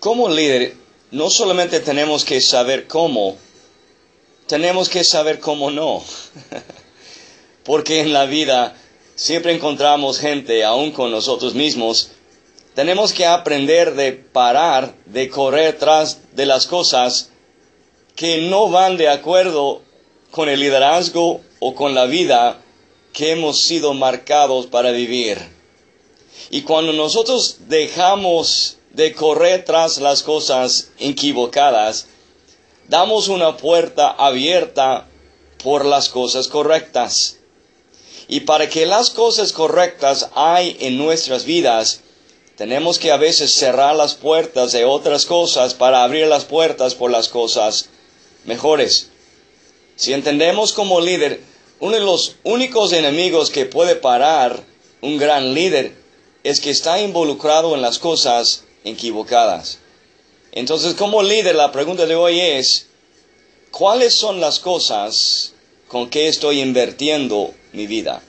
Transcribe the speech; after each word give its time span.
como 0.00 0.28
líder, 0.28 0.76
no 1.10 1.30
solamente 1.30 1.80
tenemos 1.80 2.24
que 2.24 2.40
saber 2.40 2.86
cómo, 2.86 3.36
tenemos 4.46 4.88
que 4.88 5.04
saber 5.04 5.40
cómo 5.40 5.70
no. 5.70 6.02
Porque 7.64 8.00
en 8.00 8.12
la 8.12 8.26
vida 8.26 8.76
siempre 9.14 9.52
encontramos 9.52 10.18
gente, 10.18 10.64
aún 10.64 10.92
con 10.92 11.10
nosotros 11.10 11.54
mismos, 11.54 12.10
tenemos 12.74 13.12
que 13.12 13.26
aprender 13.26 13.94
de 13.94 14.12
parar, 14.12 14.94
de 15.06 15.28
correr 15.30 15.78
tras 15.78 16.34
de 16.36 16.46
las 16.46 16.66
cosas 16.66 17.30
que 18.14 18.48
no 18.48 18.68
van 18.68 18.96
de 18.96 19.08
acuerdo 19.08 19.82
con 20.30 20.48
el 20.48 20.60
liderazgo 20.60 21.40
o 21.58 21.74
con 21.74 21.94
la 21.94 22.06
vida 22.06 22.60
que 23.12 23.30
hemos 23.30 23.62
sido 23.62 23.94
marcados 23.94 24.66
para 24.66 24.90
vivir. 24.90 25.38
Y 26.50 26.62
cuando 26.62 26.92
nosotros 26.92 27.60
dejamos 27.68 28.75
de 28.96 29.12
correr 29.12 29.62
tras 29.62 29.98
las 29.98 30.22
cosas 30.22 30.88
equivocadas, 30.98 32.06
damos 32.88 33.28
una 33.28 33.58
puerta 33.58 34.08
abierta 34.08 35.06
por 35.62 35.84
las 35.84 36.08
cosas 36.08 36.48
correctas. 36.48 37.36
Y 38.26 38.40
para 38.40 38.70
que 38.70 38.86
las 38.86 39.10
cosas 39.10 39.52
correctas 39.52 40.30
hay 40.34 40.78
en 40.80 40.96
nuestras 40.96 41.44
vidas, 41.44 42.00
tenemos 42.56 42.98
que 42.98 43.12
a 43.12 43.18
veces 43.18 43.54
cerrar 43.54 43.94
las 43.94 44.14
puertas 44.14 44.72
de 44.72 44.86
otras 44.86 45.26
cosas 45.26 45.74
para 45.74 46.02
abrir 46.02 46.26
las 46.26 46.46
puertas 46.46 46.94
por 46.94 47.10
las 47.10 47.28
cosas 47.28 47.90
mejores. 48.46 49.10
Si 49.96 50.14
entendemos 50.14 50.72
como 50.72 51.02
líder, 51.02 51.42
uno 51.80 51.96
de 51.96 52.02
los 52.02 52.36
únicos 52.44 52.94
enemigos 52.94 53.50
que 53.50 53.66
puede 53.66 53.94
parar 53.94 54.64
un 55.02 55.18
gran 55.18 55.52
líder 55.52 55.94
es 56.44 56.60
que 56.60 56.70
está 56.70 56.98
involucrado 56.98 57.74
en 57.74 57.82
las 57.82 57.98
cosas 57.98 58.62
equivocadas. 58.86 59.78
Entonces, 60.52 60.94
como 60.94 61.22
líder, 61.22 61.54
la 61.54 61.70
pregunta 61.72 62.06
de 62.06 62.14
hoy 62.14 62.40
es, 62.40 62.86
¿cuáles 63.70 64.14
son 64.14 64.40
las 64.40 64.58
cosas 64.58 65.52
con 65.88 66.08
que 66.08 66.28
estoy 66.28 66.60
invirtiendo 66.60 67.52
mi 67.72 67.86
vida? 67.86 68.22